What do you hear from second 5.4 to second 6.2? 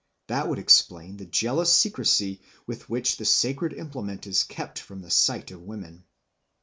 of women.